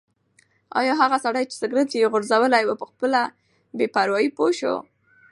ایا 0.79 0.93
هغه 1.01 1.17
سړی 1.25 1.43
چې 1.49 1.55
سګرټ 1.61 1.89
یې 1.99 2.09
غورځولی 2.11 2.63
و 2.65 2.71
په 2.81 2.85
خپله 2.91 3.21
بې 3.77 3.85
پروايي 3.95 4.29
پوه 4.37 4.51
شو؟ 4.59 4.75